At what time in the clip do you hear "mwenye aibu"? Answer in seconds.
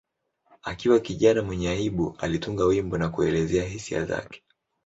1.43-2.15